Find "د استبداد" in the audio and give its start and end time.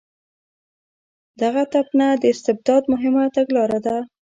2.21-2.83